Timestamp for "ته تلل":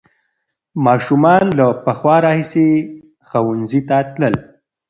3.89-4.35